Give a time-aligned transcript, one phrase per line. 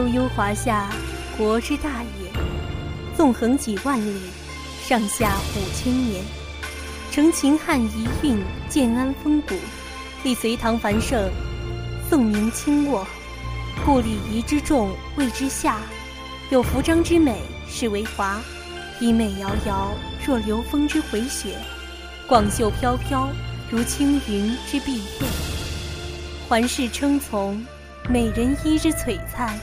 [0.00, 0.88] 悠悠华夏，
[1.36, 2.32] 国之大也，
[3.14, 4.18] 纵横几万里，
[4.82, 6.24] 上下五千年，
[7.12, 9.54] 承秦汉遗韵，建安风骨，
[10.22, 11.30] 立隋唐繁盛，
[12.08, 13.06] 宋明清沃，
[13.84, 15.74] 故礼仪之重，谓之夏；
[16.48, 17.36] 有服装之美，
[17.68, 18.40] 是为华。
[19.00, 19.92] 衣袂遥遥，
[20.26, 21.50] 若流风之回雪；
[22.26, 23.28] 广袖飘飘，
[23.70, 25.26] 如青云之蔽月。
[26.48, 27.62] 环视称从，
[28.08, 29.58] 美人衣之璀璨。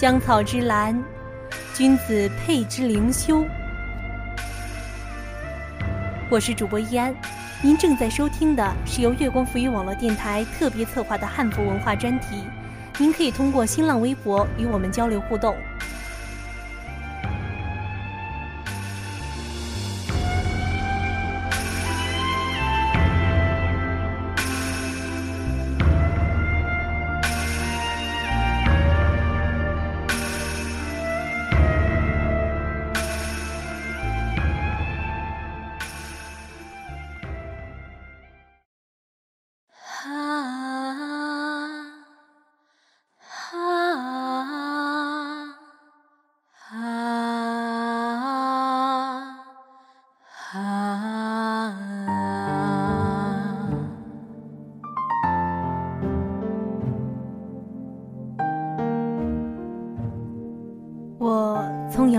[0.00, 0.96] 香草之兰，
[1.74, 3.44] 君子佩之灵修。
[6.30, 7.12] 我是主播易安，
[7.60, 12.44] 您正在收听的是由月光浮语网络电台特别策划的汉服文化专题。
[12.96, 15.56] 您可以通过新浪微博与我们交流互动。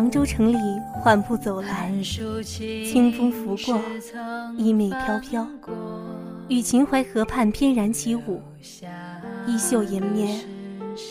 [0.10, 0.58] 从扬州城里
[1.04, 3.80] 缓步走来，清风拂过，
[4.58, 5.48] 衣袂飘飘，
[6.48, 8.42] 与秦淮河畔翩然起舞，
[9.46, 10.40] 衣袖掩面，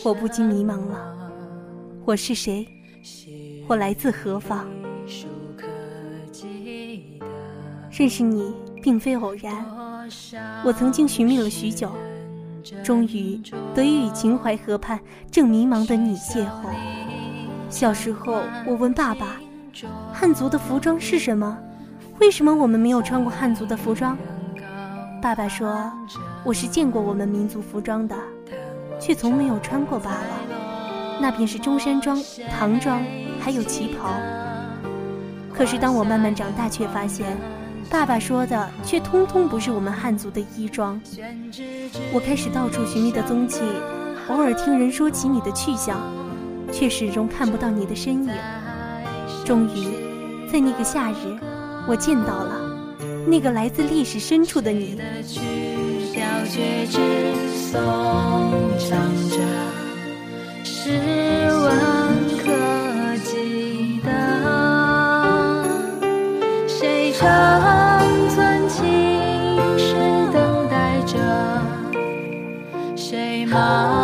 [0.03, 1.31] 我不禁迷茫了：
[2.03, 2.67] 我是谁？
[3.69, 4.67] 我来自何方？
[7.89, 9.65] 认识你并非偶然，
[10.65, 11.89] 我曾经寻觅了许久，
[12.83, 13.41] 终于
[13.73, 14.99] 得以与秦淮河畔
[15.31, 16.69] 正迷茫的你邂逅。
[17.69, 19.37] 小时候，我问爸爸
[20.11, 21.57] ：“汉族的服装是什么？
[22.19, 24.17] 为什么我们没有穿过汉族的服装？”
[25.21, 25.91] 爸爸说
[26.43, 28.15] ：“我是见过我们民族服装的，
[28.99, 31.21] 却从没有穿过罢了。
[31.21, 32.17] 那便是中山装、
[32.57, 33.01] 唐装，
[33.39, 34.13] 还有旗袍。
[35.53, 37.37] 可是当我慢慢长大，却发现，
[37.89, 40.99] 爸爸说的却通通不是我们汉族的衣装。
[42.13, 43.61] 我开始到处寻觅的踪迹，
[44.29, 45.97] 偶尔听人说起你的去向。”
[46.71, 48.31] 却始终看不到你的身影。
[49.45, 51.37] 终于，在那个夏日，
[51.87, 52.55] 我见到了
[53.27, 54.99] 那个来自历史深处的你。
[66.67, 68.83] 谁长寸青
[69.77, 69.95] 史
[70.31, 71.17] 等待着
[72.95, 73.98] 谁吗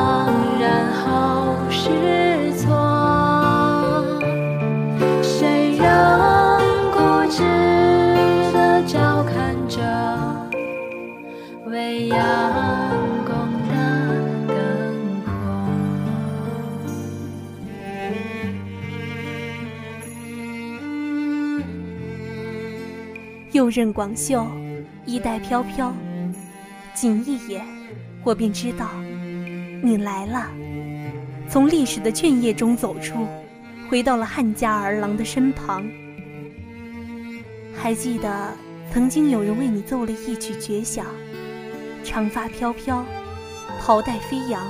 [23.52, 24.46] 右任广袖，
[25.06, 25.94] 衣带飘飘，
[26.94, 27.66] 仅一眼，
[28.24, 28.90] 我便知道
[29.82, 30.48] 你来了。
[31.50, 33.26] 从历史的卷页中走出，
[33.90, 35.86] 回到了汉家儿郎的身旁。
[37.76, 38.52] 还记得
[38.92, 41.06] 曾经有人为你奏了一曲绝响，
[42.06, 43.04] 长发飘飘，
[43.82, 44.62] 袍带飞扬。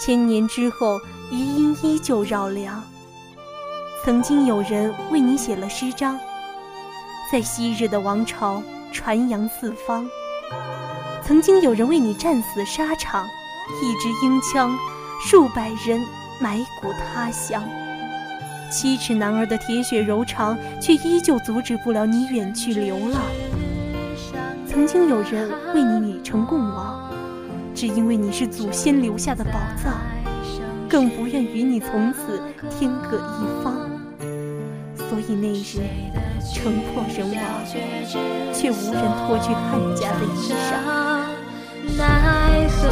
[0.00, 0.98] 千年之后，
[1.30, 2.82] 余音依旧绕梁。
[4.04, 6.18] 曾经有人为你写了诗章。
[7.30, 8.62] 在昔日的王朝
[8.92, 10.08] 传扬四方，
[11.24, 13.26] 曾经有人为你战死沙场，
[13.82, 14.76] 一支鹰枪，
[15.20, 16.00] 数百人
[16.40, 17.62] 埋骨他乡。
[18.70, 23.22] 七尺男儿的铁血柔肠，却依旧阻止不了你远去流浪。
[24.74, 27.08] 曾经有人为你与城共亡，
[27.76, 29.94] 只因为你是祖先留下的宝藏，
[30.88, 33.88] 更不愿与你从此天各一方。
[34.96, 35.80] 所以那日。
[36.52, 37.40] 城破人亡，
[38.52, 40.76] 却无人脱去汉家的衣裳。
[41.96, 42.88] 奈何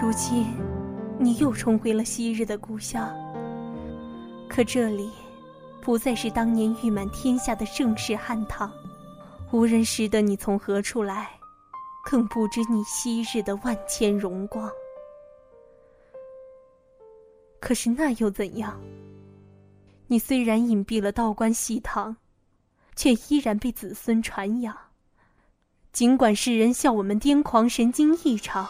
[0.00, 0.46] 如今
[1.18, 3.14] 你又重回了昔日的故乡。
[4.48, 5.10] 可这里，
[5.82, 8.72] 不再是当年誉满天下的盛世汉唐，
[9.52, 11.28] 无人识得你从何处来，
[12.02, 14.72] 更不知你昔日的万千荣光。
[17.60, 18.80] 可是那又怎样？
[20.06, 22.16] 你虽然隐蔽了道观戏堂，
[22.96, 24.74] 却依然被子孙传扬。
[25.92, 28.66] 尽管世人笑我们癫狂神经异常，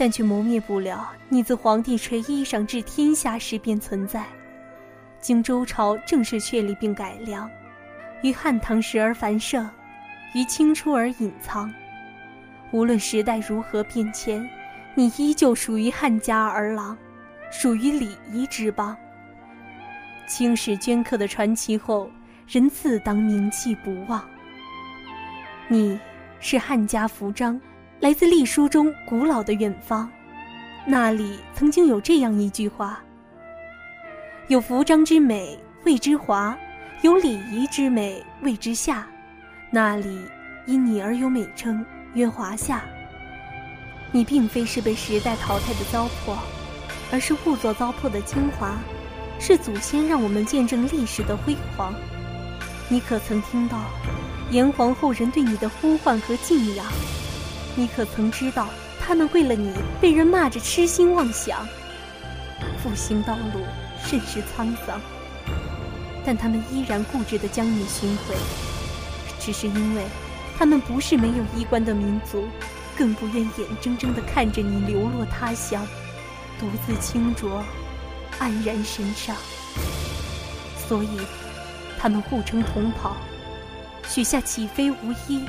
[0.00, 4.24] 但却磨灭不了你自皇帝垂衣裳至天下时便存在，
[5.20, 7.46] 经周朝正式确立并改良，
[8.22, 9.68] 于汉唐时而繁盛，
[10.32, 11.70] 于清初而隐藏。
[12.72, 14.48] 无论时代如何变迁，
[14.94, 16.96] 你依旧属于汉家儿郎，
[17.50, 18.96] 属于礼仪之邦。
[20.26, 22.10] 青史镌刻的传奇后，
[22.48, 24.26] 人自当铭记不忘。
[25.68, 26.00] 你
[26.38, 27.60] 是汉家福章，
[28.00, 30.10] 来自历书中古老的远方，
[30.86, 32.98] 那里曾经有这样一句话：
[34.48, 36.56] 有服章之美谓之华，
[37.02, 39.06] 有礼仪之美谓之夏。
[39.70, 40.18] 那里
[40.64, 42.82] 因你而有美称，曰华夏。
[44.12, 46.38] 你并非是被时代淘汰的糟粕，
[47.12, 48.78] 而是物作糟粕的精华。
[49.38, 51.92] 是祖先让我们见证历史的辉煌。
[52.88, 53.78] 你可曾听到
[54.50, 56.86] 炎黄后人对你的呼唤和敬仰？
[57.76, 58.68] 你可曾知道
[59.00, 61.66] 他们为了你被人骂着痴心妄想？
[62.82, 63.64] 复兴道路
[64.04, 65.00] 甚是沧桑，
[66.24, 68.34] 但他们依然固执地将你寻回，
[69.38, 70.04] 只是因为
[70.58, 72.48] 他们不是没有衣冠的民族，
[72.96, 75.86] 更不愿眼睁睁地看着你流落他乡，
[76.58, 77.62] 独自清浊。
[78.38, 79.36] 黯然神伤，
[80.88, 81.20] 所以
[81.98, 83.14] 他们互称同袍，
[84.08, 85.44] 许下起飞无衣，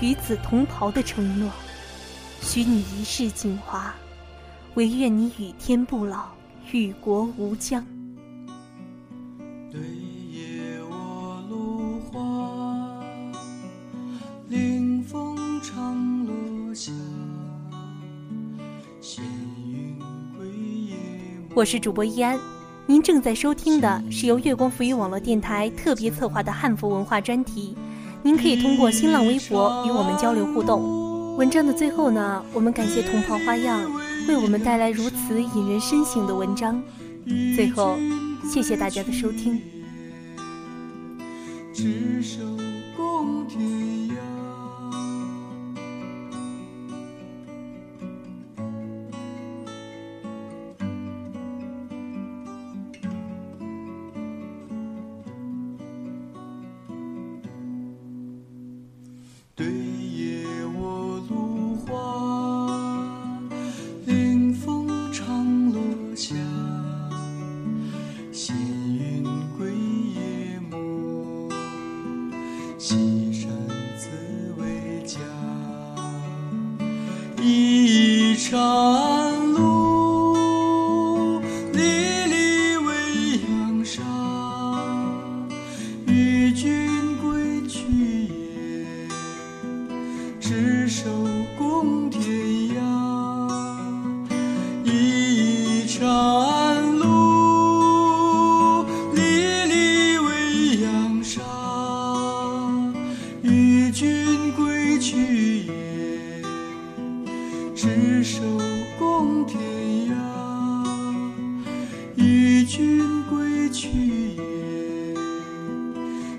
[0.00, 1.50] 与子同袍的承诺，
[2.46, 3.92] 许你一世锦华，
[4.76, 6.26] 唯愿你与天不老，
[6.70, 7.84] 与国无疆。
[9.70, 9.80] 对
[10.30, 13.02] 野卧芦花，
[14.48, 16.92] 临风长落下。
[21.52, 22.38] 我是主播易安，
[22.86, 27.76] 您正在收听的是由月光浮语网络电台特别策划的汉服文化专题。
[28.22, 31.05] 您可以通过新浪微博与我们交流互动。
[31.36, 33.92] 文章的最后呢，我们感谢同袍花样
[34.26, 36.82] 为我们带来如此引人深省的文章。
[37.54, 37.98] 最后，
[38.42, 39.60] 谢谢大家的收听。
[41.74, 42.40] 执手
[42.96, 43.46] 共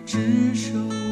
[0.07, 1.06] 执手。